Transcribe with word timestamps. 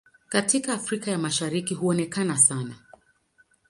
Katika 0.29 0.73
Afrika 0.73 1.11
ya 1.11 1.17
Mashariki 1.17 1.73
huonekana 1.73 2.37
sana. 2.37 2.75